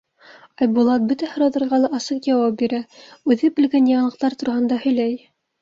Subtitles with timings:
[0.65, 2.81] Айбулат бөтә һорауҙарға ла асыҡ яуап бирә,
[3.35, 5.17] үҙе белгән яңылыҡтар тураһында һөйләй.